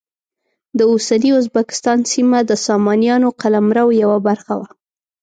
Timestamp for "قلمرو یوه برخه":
3.41-4.53